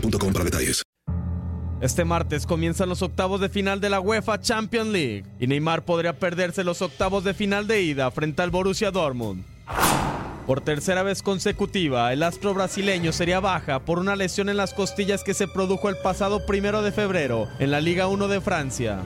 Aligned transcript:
para 0.00 0.44
detalles. 0.44 0.82
Este 1.80 2.04
martes 2.04 2.46
comienzan 2.46 2.88
los 2.88 3.02
octavos 3.02 3.40
de 3.40 3.48
final 3.48 3.80
de 3.80 3.90
la 3.90 4.00
UEFA 4.00 4.40
Champions 4.40 4.88
League 4.88 5.24
y 5.38 5.46
Neymar 5.46 5.84
podría 5.84 6.18
perderse 6.18 6.64
los 6.64 6.80
octavos 6.80 7.24
de 7.24 7.34
final 7.34 7.66
de 7.66 7.82
ida 7.82 8.10
frente 8.10 8.42
al 8.42 8.50
Borussia 8.50 8.90
Dortmund. 8.90 9.44
Por 10.46 10.60
tercera 10.60 11.02
vez 11.02 11.22
consecutiva, 11.22 12.12
el 12.12 12.22
astro 12.22 12.54
brasileño 12.54 13.12
sería 13.12 13.40
baja 13.40 13.80
por 13.80 13.98
una 13.98 14.14
lesión 14.14 14.48
en 14.48 14.56
las 14.56 14.74
costillas 14.74 15.24
que 15.24 15.34
se 15.34 15.48
produjo 15.48 15.88
el 15.88 15.96
pasado 15.96 16.46
primero 16.46 16.82
de 16.82 16.92
febrero 16.92 17.48
en 17.58 17.70
la 17.70 17.80
Liga 17.80 18.06
1 18.06 18.28
de 18.28 18.40
Francia. 18.40 19.00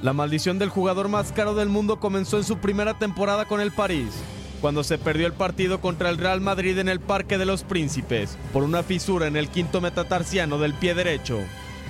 La 0.00 0.12
maldición 0.12 0.60
del 0.60 0.68
jugador 0.68 1.08
más 1.08 1.32
caro 1.32 1.54
del 1.54 1.68
mundo 1.68 1.98
comenzó 1.98 2.38
en 2.38 2.44
su 2.44 2.58
primera 2.58 2.98
temporada 2.98 3.46
con 3.46 3.60
el 3.60 3.72
París, 3.72 4.10
cuando 4.60 4.84
se 4.84 4.98
perdió 4.98 5.26
el 5.26 5.32
partido 5.32 5.80
contra 5.80 6.10
el 6.10 6.18
Real 6.18 6.40
Madrid 6.40 6.78
en 6.78 6.88
el 6.88 7.00
Parque 7.00 7.38
de 7.38 7.46
los 7.46 7.62
Príncipes 7.62 8.36
por 8.52 8.62
una 8.62 8.82
fisura 8.82 9.26
en 9.26 9.36
el 9.36 9.48
quinto 9.48 9.80
metatarsiano 9.80 10.58
del 10.58 10.74
pie 10.74 10.94
derecho. 10.94 11.38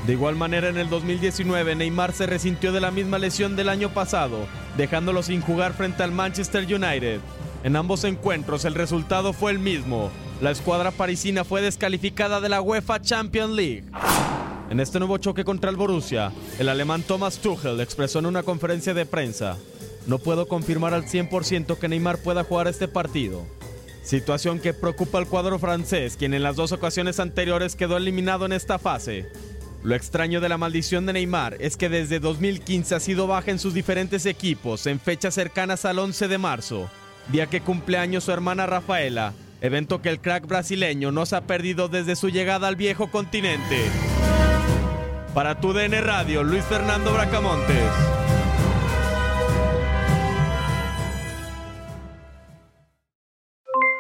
De 0.07 0.13
igual 0.13 0.37
manera, 0.37 0.69
en 0.69 0.79
el 0.79 0.89
2019, 0.89 1.75
Neymar 1.75 2.13
se 2.13 2.27
resintió 2.27 2.73
de 2.73 2.81
la 2.81 2.91
misma 2.91 3.19
lesión 3.19 3.57
del 3.57 3.69
año 3.69 3.91
pasado, 3.91 4.47
dejándolo 4.77 5.23
sin 5.23 5.41
jugar 5.41 5.75
frente 5.75 6.03
al 6.03 6.13
Manchester 6.13 6.63
United. 6.65 7.21
En 7.65 7.75
ambos 7.75 8.05
encuentros, 8.05 8.65
el 8.65 8.75
resultado 8.75 9.33
fue 9.33 9.51
el 9.51 9.59
mismo. 9.59 10.11
La 10.41 10.53
escuadra 10.53 10.93
parisina 10.93 11.45
fue 11.45 11.61
descalificada 11.61 12.41
de 12.41 12.49
la 12.49 12.63
UEFA 12.63 13.01
Champions 13.01 13.55
League. 13.55 13.85
En 14.71 14.81
este 14.81 14.99
nuevo 14.99 15.19
choque 15.19 15.45
contra 15.45 15.71
el 15.71 15.77
Borussia, 15.77 16.31
el 16.59 16.69
alemán 16.69 17.03
Thomas 17.03 17.39
Tuchel 17.39 17.81
expresó 17.81 18.21
en 18.21 18.27
una 18.27 18.43
conferencia 18.43 18.95
de 18.95 19.07
prensa, 19.07 19.57
no 20.09 20.19
puedo 20.19 20.49
confirmar 20.49 20.95
al 20.95 21.05
100% 21.05 21.79
que 21.79 21.87
Neymar 21.87 22.19
pueda 22.19 22.43
jugar 22.43 22.67
este 22.67 22.89
partido. 22.89 23.47
Situación 24.03 24.59
que 24.59 24.73
preocupa 24.73 25.19
al 25.19 25.29
cuadro 25.29 25.59
francés, 25.59 26.17
quien 26.17 26.33
en 26.33 26.43
las 26.43 26.57
dos 26.57 26.73
ocasiones 26.73 27.21
anteriores 27.21 27.77
quedó 27.77 27.99
eliminado 27.99 28.47
en 28.47 28.53
esta 28.53 28.79
fase. 28.79 29.27
Lo 29.85 29.95
extraño 29.95 30.41
de 30.41 30.49
la 30.49 30.57
maldición 30.57 31.05
de 31.05 31.13
Neymar 31.13 31.59
es 31.61 31.77
que 31.77 31.91
desde 31.91 32.21
2015 32.21 32.95
ha 32.95 33.01
sido 33.01 33.27
baja 33.27 33.51
en 33.51 33.59
sus 33.59 33.75
diferentes 33.75 34.25
equipos 34.25 34.87
en 34.87 34.99
fechas 34.99 35.35
cercanas 35.35 35.85
al 35.85 35.99
11 35.99 36.27
de 36.27 36.39
marzo, 36.39 36.91
día 37.31 37.47
que 37.47 37.61
cumple 37.61 37.99
años 37.99 38.25
su 38.25 38.33
hermana 38.33 38.65
Rafaela, 38.65 39.35
evento 39.61 40.01
que 40.01 40.09
el 40.09 40.21
crack 40.21 40.47
brasileño 40.47 41.13
no 41.13 41.27
se 41.27 41.37
ha 41.37 41.43
perdido 41.43 41.89
desde 41.89 42.17
su 42.17 42.31
llegada 42.31 42.67
al 42.67 42.77
viejo 42.77 43.11
continente. 43.11 43.85
Para 45.35 45.61
tu 45.61 45.75
DN 45.75 46.01
Radio, 46.01 46.43
Luis 46.43 46.65
Fernando 46.65 47.13
Bracamontes. 47.13 47.93